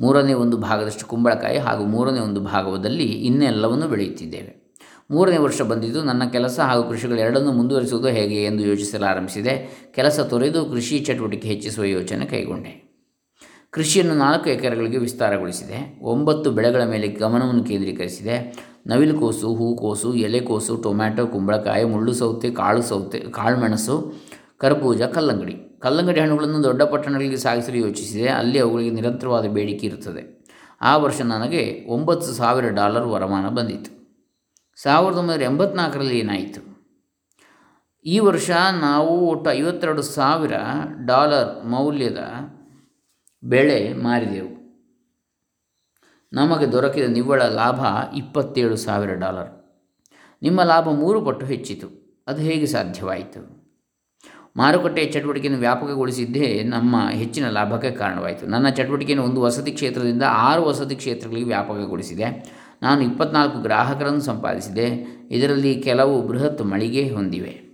ಮೂರನೇ 0.00 0.32
ಒಂದು 0.32 0.56
ಭಾಗದಷ್ಟು 0.56 1.06
ಕುಂಬಳಕಾಯಿ 1.06 1.58
ಹಾಗೂ 1.58 1.84
ಮೂರನೇ 1.84 2.20
ಒಂದು 2.20 2.40
ಭಾಗದಲ್ಲಿ 2.40 3.04
ಇನ್ನೆಲ್ಲವನ್ನು 3.04 3.88
ಬೆಳೆಯುತ್ತಿದ್ದೇವೆ. 3.88 4.76
ಮೂರನೇ 5.10 5.36
ವರ್ಷ 5.36 5.62
ಬಂದಿದ್ದು 5.62 6.04
ನನ್ನ 6.04 6.24
ಕೆಲಸ 6.24 6.60
ಹಾಗೂ 6.60 6.90
ಕೃಷಿಗಳೆರಡನ್ನೂ 6.90 7.52
ಮುಂದುವರಿಸುವುದು 7.52 8.08
ಹೇಗೆ 8.08 8.44
ಎಂದು 8.44 8.62
ಯೋಚಿಸಲು 8.66 9.04
ಆರಂಭಿಸಿದೆ. 9.04 9.54
ಕೆಲಸ 9.94 10.20
ತೊರೆದು 10.20 10.64
ಕೃಷಿ 10.64 10.98
ಚಟುವಟಿಕೆ 10.98 11.48
ಹೆಚ್ಚಿಸುವ 11.48 11.84
ಯೋಚನೆ 11.84 12.26
ಕೈಗೊಂಡೆ. 12.26 12.87
ಕೃಷಿಯನ್ನು 13.70 14.14
ನಾಲ್ಕು 14.14 14.50
ಎಕರೆಗಳಿಗೆ 14.50 14.98
ವಿಸ್ತಾರಗೊಳಿಸಿದೆ. 14.98 15.98
ಒಂಬತ್ತು 16.02 16.50
ಬೆಳೆಗಳ 16.50 16.84
ಮೇಲೆ 16.84 17.08
ಗಮನವನ್ನು 17.08 17.64
ಕೇಂದ್ರೀಕರಿಸಿದೆ. 17.64 18.68
ನವಿಲುಕೋಸು, 18.86 19.54
ಹೂಕೋಸು, 19.54 20.14
ಎಲೆಕೋಸು, 20.14 20.76
ಟೊಮ್ಯಾಟೊ, 20.76 21.26
ಕುಂಬಳಕಾಯಿ 21.26 21.84
ಮುಳ್ಳು 21.84 22.12
ಸೌತೆ 22.12 22.50
ಕಾಳು 22.50 22.82
ಸೌತೆ 22.82 23.18
ಕಾಳುಮೆಣಸು, 23.18 24.14
ಕರ್ಬೂಜ, 24.58 25.02
ಕಲ್ಲಂಗಡಿ. 25.02 25.56
ಕಲ್ಲಂಗಡಿ 25.80 26.20
ಹಣ್ಣುಗಳನ್ನು 26.20 26.62
ದೊಡ್ಡ 26.62 26.82
ಪಟ್ಟಣಗಳಿಗೆ 26.82 27.36
ಸಾಗಿಸಲು 27.36 27.76
ಯೋಚಿಸಿದೆ. 27.76 28.28
ಅಲ್ಲಿ 28.28 28.58
ಅವುಗಳಿಗೆ 28.58 28.90
ನಿರಂತರವಾದ 28.90 29.44
ಬೇಡಿಕೆ 29.44 29.86
ಇರುತ್ತದೆ. 29.86 30.38
ಆ 30.80 30.96
ವರ್ಷ 30.96 31.20
ನನಗೆ 31.20 31.86
ಒಂಬತ್ತು 31.88 32.32
ಸಾವಿರ 32.32 32.68
ಡಾಲರ್ 32.68 33.06
ವರಮಾನ 33.06 33.48
ಬಂದಿತ್ತು. 33.48 33.98
ಸಾವಿರದ 34.82 35.18
ಒಂಬೈನೂರ 35.18 35.42
ಎಂಬತ್ನಾಲ್ಕರಲ್ಲಿ 35.42 36.18
ಏನಾಯಿತು? 36.18 36.78
ಈ 38.04 38.18
ವರ್ಷ 38.18 38.50
ನಾವು 38.80 39.26
ಒಟ್ಟು 39.26 39.50
ಐವತ್ತೆರಡು 39.50 40.02
ಸಾವಿರ 40.02 40.52
ಡಾಲರ್ 41.06 41.66
ಮೌಲ್ಯದ 41.66 42.18
ಬೆಳೆ 43.42 43.92
ಮಾರಿದೆವು. 43.92 44.58
ನಮಗೆ 46.32 46.72
ದೊರಕಿದ 46.72 47.04
ನಿವ್ವಳ 47.04 47.42
ಲಾಭ 47.42 47.80
ಇಪ್ಪತ್ತೇಳು 48.16 48.76
ಸಾವಿರ 48.76 49.14
ಡಾಲರ್. 49.14 49.82
ನಿಮ್ಮ 50.42 50.62
ಲಾಭ 50.62 50.88
ಮೂರು 50.88 51.24
ಪಟ್ಟು 51.24 51.46
ಹೆಚ್ಚಿತು. 51.46 52.08
ಅದು 52.26 52.42
ಹೇಗೆ 52.42 52.66
ಸಾಧ್ಯವಾಯಿತು? 52.66 53.58
ಮಾರುಕಟ್ಟೆಯ 54.56 55.04
ಚಟುವಟಿಕೆಯನ್ನು 55.04 55.60
ವ್ಯಾಪಕಗೊಳಿಸಿದ್ದೇ 55.60 56.62
ನಮ್ಮ 56.62 57.08
ಹೆಚ್ಚಿನ 57.10 57.50
ಲಾಭಕ್ಕೆ 57.50 57.90
ಕಾರಣವಾಯಿತು. 57.90 58.46
ನನ್ನ 58.46 58.68
ಚಟುವಟಿಕೆಯನ್ನು 58.68 59.26
ಒಂದು 59.26 59.40
ವಸತಿ 59.40 59.72
ಕ್ಷೇತ್ರದಿಂದ 59.72 60.22
ಆರು 60.28 60.62
ವಸತಿ 60.62 60.96
ಕ್ಷೇತ್ರಗಳಿಗೆ 60.96 61.46
ವ್ಯಾಪಕಗೊಳಿಸಿದೆ. 61.46 62.24
ನಾನು 62.82 63.00
ಇಪ್ಪತ್ನಾಲ್ಕು 63.00 63.62
ಗ್ರಾಹಕರನ್ನು 63.62 64.20
ಸಂಪಾದಿಸಿದೆ. 64.20 64.86
ಇದರಲ್ಲಿ 65.30 65.74
ಕೆಲವು 65.74 66.22
ಬೃಹತ್ 66.22 66.62
ಮಳಿಗೆ 66.62 67.08
ಹೊಂದಿವೆ. 67.08 67.68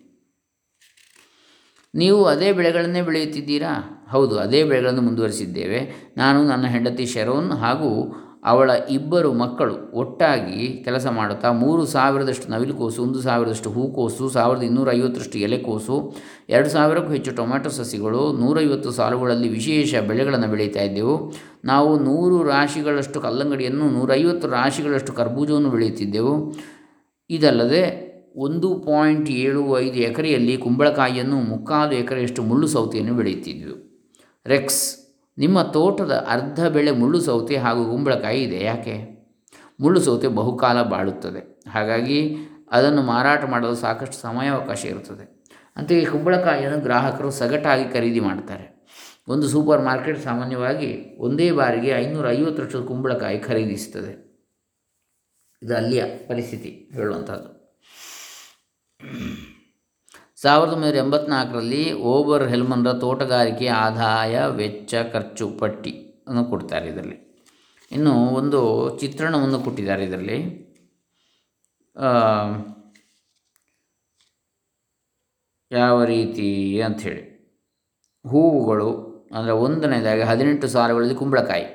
ನೀವು 1.94 2.24
ಅದೇ 2.24 2.52
ಬೆಳೆಗಳನ್ನೇ 2.52 3.02
ಬೆಳೆಯುತ್ತಿದ್ದೀರಾ? 3.02 4.03
ಹೌದು, 4.14 4.38
ಅದೇ 4.38 4.64
ಬೆಳೆಗಳನ್ನು 4.64 5.02
ಮುಂದುವರಿಸಿದ್ದೇವೆ. 5.02 6.12
ನಾನು 6.16 6.44
ನನ್ನ 6.44 6.66
ಹೆಂಡತಿ 6.66 7.06
ಶರೋನ್ 7.06 7.50
ಹಾಗೂ 7.50 8.14
ಅವಳ 8.52 8.70
ಇಬ್ಬರು 8.90 9.32
ಮಕ್ಕಳು 9.32 9.74
ಒಟ್ಟಾಗಿ 9.92 10.82
ಕೆಲಸ 10.84 11.06
ಮಾಡುತ್ತಾ, 11.06 11.52
ಮೂರು 11.52 11.86
ಸಾವಿರದಷ್ಟು 11.86 12.48
ನವಿಲುಕೋಸು 12.52 13.02
ಒಂದು 13.02 13.20
ಸಾವಿರದಷ್ಟು 13.22 13.70
ಹೂಕೋಸು 13.70 14.28
ಸಾವಿರದ 14.28 14.62
ಇನ್ನೂರ 14.62 14.92
ಐವತ್ತರಷ್ಟು 14.92 15.38
ಎಲೆಕೋಸು 15.38 16.14
ಎರಡು 16.48 16.68
ಸಾವಿರಕ್ಕೂ 16.68 17.12
ಹೆಚ್ಚು 17.12 17.32
ಟೊಮ್ಯಾಟೊ 17.36 17.68
ಸಸಿಗಳು, 17.68 18.32
ನೂರೈವತ್ತು 18.32 18.90
ಸಾಲುಗಳಲ್ಲಿ 18.90 19.48
ವಿಶೇಷ 19.48 19.94
ಬೆಳೆಗಳನ್ನು 19.94 20.48
ಬೆಳೀತಾ 20.48 20.80
ಇದ್ದೆವು. 20.80 21.32
ನಾವು 21.64 21.98
ನೂರು 22.04 22.42
ರಾಶಿಗಳಷ್ಟು 22.42 23.20
ಕಲ್ಲಂಗಡಿಯನ್ನು, 23.20 23.90
ನೂರೈವತ್ತು 23.90 24.48
ರಾಶಿಗಳಷ್ಟು 24.48 25.12
ಕರ್ಬೂಜವನ್ನು 25.12 25.70
ಬೆಳೆಯುತ್ತಿದ್ದೆವು. 25.70 26.54
ಇದಲ್ಲದೆ 27.30 28.14
ಒಂದು 28.36 28.74
ಪಾಯಿಂಟ್ 28.74 29.30
ಏಳು 29.30 29.78
ಐದು 29.78 29.94
ಎಕರೆಯಲ್ಲಿ 29.94 30.56
ಕುಂಬಳಕಾಯಿಯನ್ನು 30.56 31.36
ಮುಕ್ಕಾಲು 31.36 31.92
ಎಕರೆಯಷ್ಟು 31.92 32.42
ಮುಳ್ಳು 32.42 32.66
ಸೌತೆಯನ್ನು 32.66 33.14
ಬೆಳೆಯುತ್ತಿದ್ದೆವು. 33.14 33.83
ರೆಕ್ಸ್, 34.46 34.98
ನಿಮ್ಮ 35.38 35.62
ತೋಟದ 35.62 36.26
ಅರ್ಧ 36.28 36.66
ಬೆಳೆ 36.66 36.90
ಮುಳ್ಳು 36.90 37.20
ಸೌತೆ 37.20 37.56
ಹಾಗೂ 37.56 37.84
ಕುಂಬಳಕಾಯಿ 37.84 38.42
ಇದೆ, 38.42 38.64
ಯಾಕೆ? 38.64 39.14
ಮುಳ್ಳು 39.80 40.00
ಸೌತೆ 40.00 40.28
ಬಹುಕಾಲ 40.28 40.82
ಬಾಳುತ್ತದೆ. 40.82 41.70
ಹಾಗಾಗಿ 41.70 42.36
ಅದನ್ನು 42.70 43.02
ಮಾರಾಟ 43.02 43.44
ಮಾಡಲು 43.44 43.74
ಸಾಕಷ್ಟು 43.74 44.16
ಸಮಯಾವಕಾಶ 44.16 44.84
ಇರುತ್ತದೆ. 44.84 45.44
ಅಂತೆಯೇ 45.76 46.04
ಕುಂಬಳಕಾಯಿಯನ್ನು 46.04 46.80
ಗ್ರಾಹಕರು 46.80 47.30
ಸಗಟಾಗಿ 47.30 47.92
ಖರೀದಿ 47.92 48.20
ಮಾಡ್ತಾರೆ. 48.20 48.86
ಒಂದು 49.28 49.48
ಸೂಪರ್ 49.48 49.82
ಮಾರ್ಕೆಟ್ 49.82 50.22
ಸಾಮಾನ್ಯವಾಗಿ 50.22 51.16
ಒಂದೇ 51.18 51.50
ಬಾರಿಗೆ 51.50 51.90
ಐನೂರ 51.90 52.30
ಐವತ್ತರಷ್ಟು 52.30 52.84
ಕುಂಬಳಕಾಯಿ 52.84 53.38
ಖರೀದಿಸುತ್ತದೆ. 53.38 54.24
ಇದು 55.62 55.76
ಅಲ್ಲಿಯ 55.76 56.04
ಪರಿಸ್ಥಿತಿ 56.04 56.90
ಹೇಳುವಂಥದ್ದು. 56.92 57.50
ಸಾವಿರದ 60.44 60.74
ಒಂಬೈನೂರ 60.76 60.96
ಎಂಬತ್ನಾಲ್ಕರಲ್ಲಿ 61.02 61.82
ಓಬರ್ 62.12 62.44
ಹೆಲ್ಮನ್ರ 62.52 62.90
ತೋಟಗಾರಿಕೆ 63.04 63.66
ಆದಾಯ 63.82 64.40
ವೆಚ್ಚ 64.60 64.94
ಖರ್ಚು 65.12 65.46
ಪಟ್ಟಿ 65.60 65.92
ಅನ್ನು 66.28 66.42
ಕೊಡ್ತಾರೆ 66.50 66.86
ಇದರಲ್ಲಿ. 66.92 67.18
ಇನ್ನು 67.90 68.12
ಒಂದು 68.40 68.60
ಚಿತ್ರಣವನ್ನು 69.00 69.58
ಕೊಟ್ಟಿದ್ದಾರೆ 69.66 70.02
ಇದರಲ್ಲಿ. 70.08 70.38
ಯಾವ 75.70 75.96
ರೀತಿ 76.12 76.48
ಅಂಥೇಳಿ 76.88 77.22
ಹೂವುಗಳು 78.24 78.90
ಅಂದರೆ 79.36 79.54
ಒಂದನೇದಾಗಿ 79.66 80.24
ಹದಿನೆಂಟು 80.30 80.66
ಸಾಲುಗಳಲ್ಲಿ 80.74 81.16
ಕುಂಬಳಕಾಯಿ, 81.20 81.66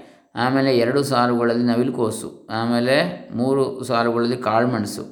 ಆಮೇಲೆ 0.44 0.72
ಎರಡು 0.84 1.02
ಸಾಲುಗಳಲ್ಲಿ 1.12 1.66
ನವಿಲುಕೋಸು, 1.72 2.30
ಆಮೇಲೆ 2.60 2.96
ಮೂರು 3.40 3.64
ಸಾಲುಗಳಲ್ಲಿ 3.90 4.40
ಕಾಳುಮೆಣಸು, 4.50 5.06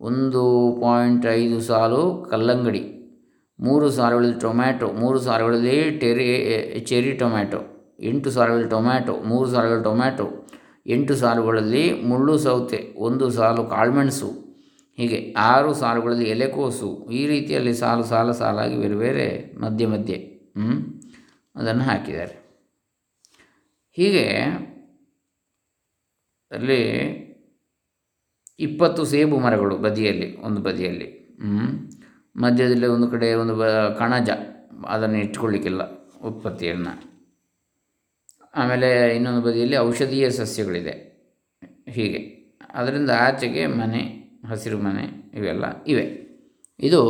ಒಂದು 0.00 0.42
ಪಾಯಿಂಟ್ 0.84 1.26
ಐದು 1.40 1.58
ಸಾಲು 1.70 2.02
ಕಲ್ಲಂಗಡಿ. 2.30 2.82
ಮೂರು 3.58 3.86
ಸಾರುಗಳಲ್ಲಿ 3.90 4.38
ಟೊಮ್ಯಾಟೊ, 4.40 4.88
ಮೂರು 5.02 5.18
ಸಾರುಗಳಲ್ಲಿ 5.20 5.76
ಟೆರಿ 6.02 6.26
ಚೆರಿ 6.90 7.12
ಟೊಮ್ಯಾಟೊ, 7.22 7.60
ಎಂಟು 8.10 8.28
ಸಾವಿರಗಳ 8.30 8.66
ಟೊಮ್ಯಾಟೊ, 8.68 9.14
ಮೂರು 9.30 9.48
ಸಾವಿರಗಳ 9.50 9.80
ಟೊಮ್ಯಾಟೊ, 9.82 10.26
ಎಂಟು 10.86 11.14
ಸಾರುಗಳಲ್ಲಿ 11.16 11.84
ಮುಳ್ಳು 12.02 12.34
ಸೌತೆ, 12.38 12.80
ಒಂದು 12.96 13.26
ಸಾಲು 13.30 13.64
ಕಾಳುಮೆಣಸು, 13.64 14.30
ಹೀಗೆ 14.98 15.18
ಆರು 15.50 15.70
ಸಾಲುಗಳಲ್ಲಿ 15.74 16.26
ಎಲೆಕೋಸು, 16.34 16.88
ಈ 17.10 17.20
ರೀತಿಯಲ್ಲಿ 17.26 17.72
ಸಾಲು 17.74 18.04
ಸಾಲು 18.04 18.32
ಸಾಲಾಗಿ 18.32 18.76
ಬೇರೆ 18.76 18.96
ಬೇರೆ 19.04 19.26
ಮಧ್ಯೆ 19.60 19.86
ಮಧ್ಯೆ 19.86 20.18
ಅದನ್ನು 21.56 21.84
ಹಾಕಿದ್ದಾರೆ. 21.84 22.34
ಹೀಗೆ 23.98 24.24
ಅಲ್ಲಿ 26.50 26.80
ಇಪ್ಪತ್ತು 28.60 29.02
ಸೇಬು 29.04 29.36
ಮರಗಳು 29.38 29.74
ಬದಿಯಲ್ಲಿ, 29.76 30.28
ಒಂದು 30.46 30.60
ಬದಿಯಲ್ಲಿ 30.60 31.08
ಮಧ್ಯದಲ್ಲಿ 32.38 32.86
ಒಂದು 32.86 33.08
ಕಡೆ 33.08 33.34
ಒಂದು 33.34 33.54
ಬ, 33.56 33.64
ಕಣಜ. 33.98 34.30
ಅದನ್ನು 34.88 35.16
ಇಟ್ಕೊಳ್ಳಿಕ್ಕಿಲ್ಲ 35.16 35.82
ಉತ್ಪತ್ತಿಯನ್ನು. 36.18 37.08
ಆಮೇಲೆ 38.54 39.16
ಇನ್ನೊಂದು 39.16 39.42
ಬದಿಯಲ್ಲಿ 39.42 39.76
ಔಷಧೀಯ 39.76 40.30
ಸಸ್ಯಗಳಿದೆ. 40.30 40.90
ಹೀಗೆ. 41.88 42.18
ಅದರಿಂದ 42.74 43.10
ಆಚೆಗೆ 43.10 43.66
ಮನೆ, 43.66 44.00
ಹಸಿರು 44.48 44.78
ಮನೆ 44.78 45.30
ಇವೆಲ್ಲ 45.34 45.82
ಇವೆ. 45.82 46.28
ಇದು 46.80 47.00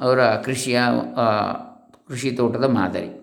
ಅವರ 0.00 0.36
ಕೃಷಿಯ 0.36 0.80
ಕೃಷಿ 2.08 2.30
ತೋಟದ 2.30 2.64
ಮಾದರಿ. 2.64 3.22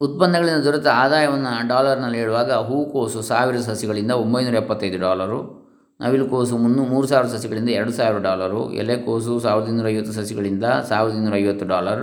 ಉತ್ಪನ್ನಗಳಿಂದ 0.00 0.56
ದೊರೆತ 0.56 0.86
ಆದಾಯವನ್ನು 0.86 1.68
ಡಾಲರ್ನಲ್ಲಿ 1.68 2.18
ಹೇಳುವಾಗ 2.18 2.52
ಹೂಕೋಸು 2.52 3.22
ಸಾವಿರ 3.22 3.60
ಸಸಿಗಳಿಂದ 3.60 4.10
ಒಂಬೈನೂರ 4.10 4.54
ಎಪ್ಪತ್ತೈದು 4.54 4.98
ಡಾಲರು 4.98 5.69
ನವಿಲುಕೋಸು 6.02 6.54
ಮುನ್ನೂ 6.64 6.82
ಮೂರು 6.92 7.06
ಸಾವಿರ 7.10 7.28
ಸಸಿಗಳಿಂದ 7.34 7.70
ಎರಡು 7.78 7.92
ಸಾವಿರ 7.98 8.18
ಡಾಲರು 8.28 8.60
ಎಲೆಕೋಸು 8.82 9.32
ಸಾವಿರದ 9.44 9.68
ಇನ್ನೂರ 9.72 9.88
ಐವತ್ತು 9.94 10.12
ಸಸಿಗಳಿಂದ 10.18 10.66
ಸಾವಿರದ 10.90 11.16
ಇನ್ನೂರ 11.20 11.34
ಐವತ್ತು 11.42 11.66
ಡಾಲರ್, 11.72 12.02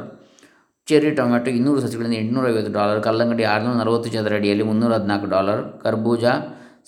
ಚೆರ್ರಿ 0.88 1.12
ಟೊಮ್ಯಾಟೊ 1.20 1.52
ಇನ್ನೂರು 1.60 1.80
ಸಸಿಗಳಿಂದ 1.86 2.16
ಎಂಟುನೂರ 2.24 2.46
ಐವತ್ತು 2.54 2.72
ಡಾಲರ್, 2.80 3.00
ಕಲ್ಲಂಗಡಿ 3.08 3.46
ಆರುನೂರ 3.54 3.76
ನಲವತ್ತು 3.82 4.10
ಚದರ 4.16 4.36
ಅಡಿಯಲ್ಲಿ 4.42 4.66
ಮುನ್ನೂರ 4.70 4.92
ಹದಿನಾಲ್ಕು 4.98 5.30
ಡಾಲರ್, 5.36 5.64
ಕರ್ಬೂಜ 5.86 6.26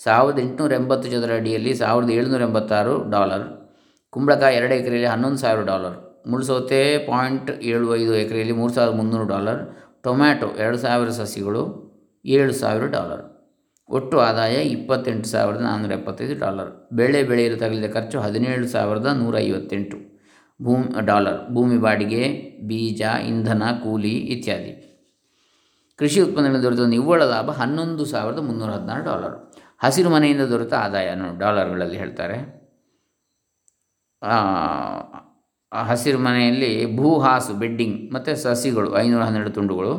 ಸಾವಿರದ 0.04 0.38
ಎಂಟುನೂರ 0.44 0.72
ಎಂಬತ್ತು 0.80 1.08
ಚದರ 1.14 1.32
ಅಡಿಯಲ್ಲಿ 1.40 1.72
ಸಾವಿರದ 1.82 2.10
ಏಳುನೂರ 2.18 2.42
ಎಂಬತ್ತಾರು 2.48 2.94
ಡಾಲರ್, 3.14 3.44
ಕುಂಬಳಕಾಯಿ 4.14 4.56
ಎರಡು 4.60 4.74
ಎಕರೆಯಲ್ಲಿ 4.80 5.10
ಹನ್ನೊಂದು 5.14 5.40
ಸಾವಿರ 5.44 5.64
ಡಾಲರ್, 5.72 5.96
ಮುಳ್ಸೋತೆ 6.30 6.80
ಪಾಯಿಂಟ್ 7.10 7.50
ಏಳು 7.72 7.88
ಐದು 8.00 8.14
ಎಕರೆಯಲ್ಲಿ 8.22 8.56
ಮೂರು 8.60 8.72
ಸಾವಿರದ 8.78 8.96
ಮುನ್ನೂರು 9.00 9.26
ಡಾಲರ್, 9.34 9.60
ಟೊಮ್ಯಾಟೊ 10.06 10.48
ಎರಡು 10.62 10.78
ಸಾವಿರ 10.86 11.10
ಸಸಿಗಳು 11.20 11.62
ಏಳು 12.24 12.54
ಸಾವಿರ 12.62 12.86
ಡಾಲರ್. 12.96 13.22
ಒಟ್ಟು 13.90 14.18
ಆದಾಯ 14.20 14.54
ಇಪ್ಪತ್ತೆಂಟು 14.54 15.28
ಸಾವಿರದ 15.28 15.60
ನಾನ್ನೂರ 15.60 15.92
ಎಪ್ಪತ್ತೈದು 15.92 16.38
ಡಾಲರ್. 16.38 16.88
ಬೆಳೆ 16.92 17.22
ಬೆಳೆಯಲು 17.22 17.56
ತಗಲಿದ 17.56 17.92
ಖರ್ಚು 17.92 18.20
ಹದಿನೇಳು 18.20 18.68
ಸಾವಿರದ 18.68 19.06
ನೂರ 19.06 19.38
ಐವತ್ತೆಂಟು 19.38 20.10
ಭೂಮಿ, 20.62 21.06
ಡಾಲರ್, 21.06 21.50
ಭೂಮಿ 21.54 21.76
ಬಾಡಿಗೆ, 21.78 22.22
ಬೀಜ, 22.62 23.02
ಇಂಧನ, 23.26 23.62
ಕೂಲಿ 23.82 24.10
ಇತ್ಯಾದಿ. 24.10 24.72
ಕೃಷಿ 25.98 26.20
ಉತ್ಪನ್ನಗಳಿಂದ 26.20 26.64
ದೊರೆತ 26.64 26.80
ನಿವ್ವಳ 26.80 27.22
ಲಾಭ 27.22 27.50
ಹನ್ನೊಂದು 27.50 28.04
ಸಾವಿರದ 28.04 28.38
ಮುನ್ನೂರ 28.38 28.70
ಹದಿನಾರು 28.70 29.04
ಡಾಲರ್. 29.04 29.52
ಹಸಿರು 29.78 30.10
ಮನೆಯಿಂದ 30.10 30.40
ದೊರೆತ 30.40 30.74
ಆದಾಯ 30.74 31.14
ಡಾಲರ್ಗಳಲ್ಲಿ 31.38 31.96
ಹೇಳ್ತಾರೆ. 31.96 32.38
ಹಸಿರು 35.72 36.18
ಮನೆಯಲ್ಲಿ 36.18 36.96
ಭೂಹಾಸು 36.96 37.54
ಬೆಡ್ಡಿಂಗ್ 37.54 38.14
ಮತ್ತು 38.14 38.42
ಸಸಿಗಳು, 38.42 38.96
ಐನೂರ 38.96 39.22
ಹನ್ನೆರಡು 39.22 39.50
ತುಂಡುಗಳು, 39.50 39.92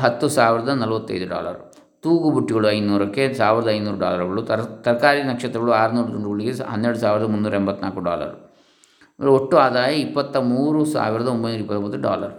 ಹತ್ತು 0.00 0.28
ಸಾವಿರದ 0.28 0.68
ನಲವತ್ತೈದು 0.68 1.28
ಡಾಲರ್. 1.28 1.73
ತೂಗು 2.04 2.30
ಬುಟ್ಟಿಗಳು 2.30 2.70
ಐನೂರಕ್ಕೆ 2.70 3.34
ಸಾವಿರದ 3.34 3.68
ಐನೂರು 3.68 3.98
ಡಾಲರ್ಗಳು. 3.98 4.42
ತರ, 4.42 4.60
ತರಕಾರಿ 4.62 5.22
ನಕ್ಷತ್ರಗಳು 5.22 5.72
ಆರುನೂರು 5.72 6.08
ತುಂಡುಗಳಿಗೆ 6.08 6.52
ಹನ್ನೆರಡು 6.62 6.98
ಸಾವಿರದ 6.98 7.26
ಮುನ್ನೂರ 7.26 7.54
ಎಂಬತ್ನಾಲ್ಕು 7.54 8.00
ಡಾಲರ್. 8.00 8.34
ಒಟ್ಟು 9.20 9.56
ಆದಾಯ 9.56 9.94
ಇಪ್ಪತ್ತ 9.94 10.36
ಮೂರು 10.36 10.84
ಸಾವಿರದ 10.84 11.28
ಒಂಬೈನೂರ 11.28 11.60
ಇಪ್ಪತ್ತೊಂಬತ್ತು 11.60 12.00
ಡಾಲರ್. 12.00 12.34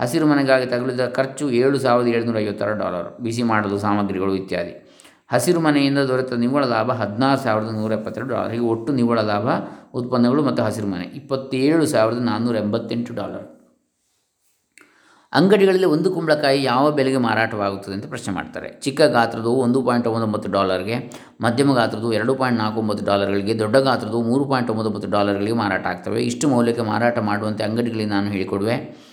ಹಸಿರು 0.00 0.26
ಮನೆಗಾಗಿ 0.26 0.66
ತಗುಲಿದ 0.66 1.06
ಖರ್ಚು 1.06 1.50
ಏಳು 1.50 1.78
ಸಾವಿರದ 1.78 2.08
ಏಳುನೂರ 2.08 2.38
ಐವತ್ತಾರು 2.38 2.78
ಡಾಲರ್. 2.78 3.22
ಬಿಸಿ 3.22 3.42
ಮಾಡಲು 3.42 3.78
ಸಾಮಗ್ರಿಗಳು 3.78 4.34
ಇತ್ಯಾದಿ. 4.34 4.74
ಹಸಿರು 5.32 5.60
ಮನೆಯಿಂದ 5.60 5.98
ದೊರೆತ 5.98 6.32
ನಿವ್ವಳ 6.32 6.64
ಲಾಭ 6.64 6.92
ಹದಿನಾರು 6.92 7.40
ಸಾವಿರದ 7.40 7.70
ನೂರ 7.70 7.92
ಎಪ್ಪತ್ತೆರಡು 7.92 8.30
ಡಾಲರ್. 8.34 8.52
ಹೀಗೆ 8.52 8.64
ಒಟ್ಟು 8.64 8.92
ನಿವ್ವಳ 8.92 9.20
ಲಾಭ 9.20 9.48
ಉತ್ಪನ್ನಗಳು 9.94 10.42
ಮತ್ತು 10.42 10.62
ಹಸಿರು 10.62 10.86
ಮನೆ 10.86 11.04
ಇಪ್ಪತ್ತೇಳು 11.04 11.86
ಸಾವಿರದ 11.86 12.18
ನಾನ್ನೂರ 12.18 12.56
ಎಂಬತ್ತೆಂಟು 12.56 13.14
ಡಾಲರ್. 13.14 13.53
ಅಂಗಡಿಗಳಲ್ಲಿ 15.34 15.86
ಒಂದು 15.86 16.10
ಕುಂಬಳಕಾಯಿ 16.10 16.62
ಯಾವ 16.62 16.90
ಬೆಲೆಗೆ 16.90 17.16
ಮಾರಾಟವಾಗುತ್ತದೆ 17.16 17.94
ಅಂತ 17.94 18.06
ಪ್ರಶ್ನೆ 18.06 18.34
ಮಾಡ್ತಾರೆ. 18.34 18.80
ಚಿಕ್ಕ 18.80 19.02
ಗಾತ್ರದ್ದು 19.02 19.50
ಒಂದು 19.50 19.82
ಪಾಯಿಂಟ್ 19.82 20.06
ಒಂಬತ್ತು 20.08 20.50
ಡಾಲರ್ಗೆ, 20.50 21.12
ಮಧ್ಯಮ 21.40 21.74
ಗಾತ್ರದ್ದು 21.74 22.12
ಎರಡು 22.12 22.34
ಪಾಯಿಂಟ್ 22.34 22.58
ನಾಲ್ಕು 22.58 22.80
ಒಂಬತ್ತು 22.80 23.04
ಡಾಲರ್ಗಳಿಗೆ, 23.04 23.58
ದೊಡ್ಡ 23.58 23.76
ಗಾತ್ರದ್ದು 23.76 24.22
ಮೂರು 24.22 24.44
ಪಾಯಿಂಟ್ 24.44 24.70
ಒಂಬತ್ತು 24.70 25.10
ಡಾಲರ್ಗಳಿಗೆ 25.10 25.52
ಮಾರಾಟ 25.52 25.86
ಆಗ್ತವೆ. 25.86 26.22
ಇಷ್ಟು 26.22 26.48
ಮೌಲ್ಯಕ್ಕೆ 26.48 26.82
ಮಾರಾಟ 26.82 27.18
ಮಾಡುವಂತೆ 27.18 27.64
ಅಂಗಡಿಗಳಿಗೆ 27.64 28.10
ನಾನು 28.10 28.30
ಹೇಳಿಕೊಡುವೆ. 28.30 29.04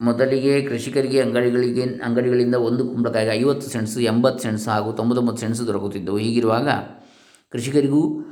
ಮೊದಲಿಗೆ 0.00 0.62
ಕೃಷಿಕರಿಗೆ 0.62 1.20
ಅಂಗಡಿಗಳಿಗೆ, 1.20 1.82
ಅಂಗಡಿಗಳಿಂದ 1.82 2.54
ಒಂದು 2.54 2.88
ಕುಂಬಳಕಾಯಿಗೆ 2.88 3.32
ಐವತ್ತು 3.32 3.66
ಸೆಣಸು 3.66 4.00
ಎಂಬತ್ತು 4.00 4.42
ಸೆಣಸು 4.42 4.70
ಹಾಗೂ 4.70 4.92
ತೊಂಬತ್ತೊಂಬತ್ತು 4.92 5.40
ಸೆಣಸು 5.40 5.66
ದೊರಕುತ್ತಿದ್ದವು. 5.66 6.18
ಹೀಗಿರುವಾಗ 6.18 6.68
ಕೃಷಿಕರಿಗೂ 7.50 8.24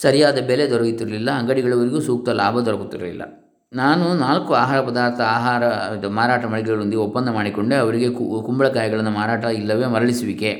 ಸರಿಯಾದ 0.00 0.38
ಬೆಲೆ 0.38 0.70
ದೊರೆಯುತ್ತಿರಲಿಲ್ಲ. 0.70 1.30
ಅಂಗಡಿಗಳವರಿಗೂ 1.30 2.00
ಸೂಕ್ತ 2.00 2.28
ಲಾಭ 2.28 2.60
ದೊರಕುತ್ತಿರಲಿಲ್ಲ. 2.60 3.49
ನಾನು 3.78 4.04
ನಾಲ್ಕು 4.22 4.52
ಆಹಾರ 4.60 4.78
ಪದಾರ್ಥ 4.86 5.20
ಆಹಾರ, 5.36 5.62
ಇದು 5.96 6.08
ಮಾರಾಟ 6.18 6.44
ಮಳಿಗೆಗಳೊಂದಿಗೆ 6.52 7.02
ಒಪ್ಪಂದ 7.04 7.28
ಮಾಡಿಕೊಂಡೆ. 7.36 7.76
ಅವರಿಗೆ 7.84 8.08
ಕುಂಬಳಕಾಯಿಗಳನ್ನು 8.46 9.12
ಮಾರಾಟ 9.18 9.44
ಇಲ್ಲವೇ 9.60 9.88
ಮರಳಿಸುವಿಕೆ 9.94 10.50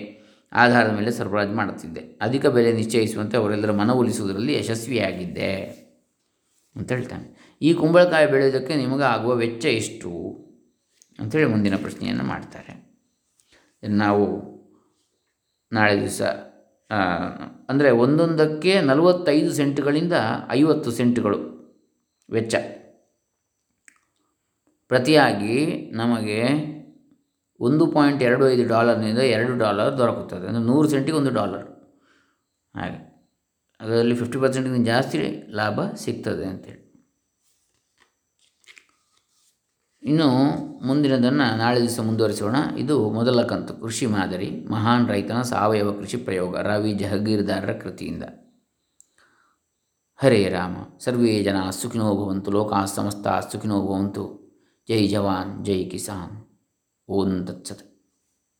ಆಧಾರದ 0.52 0.92
ಮೇಲೆ 0.98 1.10
ಸರಬರಾಜು 1.16 1.54
ಮಾಡುತ್ತಿದ್ದೆ. 1.60 2.02
ಅಧಿಕ 2.26 2.46
ಬೆಲೆ 2.54 2.70
ನಿಶ್ಚಯಿಸುವಂತೆ 2.78 3.36
ಅವರೆಲ್ಲರ 3.40 3.72
ಮನವೊಲಿಸುವುದರಲ್ಲಿ 3.80 4.52
ಯಶಸ್ವಿಯಾಗಿದ್ದೆ 4.58 5.50
ಅಂತ 6.76 6.88
ಹೇಳ್ತಾನೆ. 6.96 7.26
ಈ 7.62 7.70
ಕುಂಬಳಕಾಯಿ 7.80 8.26
ಬೆಳೆಯೋದಕ್ಕೆ 8.32 8.74
ನಿಮಗೆ 8.84 9.06
ಆಗುವ 9.14 9.32
ವೆಚ್ಚ 9.44 9.64
ಎಷ್ಟು 9.80 10.10
ಅಂಥೇಳಿ 11.22 11.48
ಮುಂದಿನ 11.54 11.76
ಪ್ರಶ್ನೆಯನ್ನು 11.84 12.24
ಮಾಡ್ತಾರೆ. 12.32 12.72
ನಾವು 14.02 14.26
ನಾಳೆ 15.72 15.94
ದಿವಸ 16.04 16.22
ಅಂದರೆ 17.70 17.90
ಒಂದೊಂದಕ್ಕೆ 18.04 18.72
ನಲವತ್ತೈದು 18.90 19.50
ಸೆಂಟ್ಗಳಿಂದ 19.58 20.14
ಐವತ್ತು 20.58 20.90
ಸೆಂಟ್ಗಳು 20.98 21.38
ವೆಚ್ಚ. 22.28 22.54
ಪ್ರತಿಯಾಗಿ 24.90 25.90
ನಮಗೆ 25.90 26.44
ಒಂದು 27.60 27.86
ಪಾಯಿಂಟ್ 27.86 28.22
ಎರಡು 28.22 28.50
ಐದು 28.50 28.68
ಡಾಲರ್ನಿಂದ 28.68 29.18
ಎರಡು 29.18 29.58
ಡಾಲರ್ 29.58 29.98
ದೊರಕುತ್ತದೆ. 29.98 30.46
ಅಂದರೆ 30.48 30.62
ನೂರು 30.62 30.88
ಸೆಂಟಿಗೆ 30.88 31.18
ಒಂದು 31.18 31.30
ಡಾಲರ್. 31.30 31.68
ಹಾಗೆ. 32.76 33.10
ಅದರಲ್ಲಿ 33.80 34.14
ಫಿಫ್ಟಿ 34.14 34.38
ಪರ್ಸೆಂಟಿಂದ 34.38 34.86
ಜಾಸ್ತಿ 34.86 35.46
ಲಾಭ 35.50 35.80
ಸಿಗ್ತದೆ 35.94 36.44
ಅಂತೇಳಿ. 36.44 36.80
ಇನ್ನು 40.02 40.28
ಮುಂದಿನದನ್ನು 40.86 41.56
ನಾಳೆ 41.56 41.80
ದಿವಸ 41.80 42.00
ಮುಂದುವರಿಸೋಣ. 42.00 42.56
ಇದು 42.78 43.10
ಮೊದಲ 43.10 43.42
ಕಂತು. 43.42 43.74
ಕೃಷಿ 43.74 44.06
ಮಾದರಿ, 44.06 44.50
ಮಹಾನ್ 44.70 45.08
ರೈತನ 45.08 45.42
ಸಾವಯವ 45.42 45.92
ಕೃಷಿ 45.92 46.16
ಪ್ರಯೋಗ, 46.16 46.56
ರವಿ 46.56 46.92
ಜಹಗೀರ್ದಾರರ 46.92 47.72
ಕೃತಿಯಿಂದ. 47.72 48.22
ಹರೇ 50.16 50.48
ರಾಮ. 50.48 50.76
ಸರ್ವೇ 50.98 51.42
ಜನ 51.42 51.70
ಸುಖಿನೋ 51.70 52.14
ಭವಂತು. 52.14 52.50
ಲೋಕಾ 52.50 52.84
ಸಮಸ್ತ 52.84 53.52
ಸುಖಿನೋ 53.52 53.86
ಭವಂತು. 53.86 54.39
जय 54.90 55.06
जवान 55.06 55.62
जय 55.62 55.84
किसान। 55.84 56.44
ओं 57.08 57.44
तत्सत। 57.44 57.96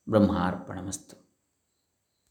ब्रह्मापणमस्तु 0.09 1.20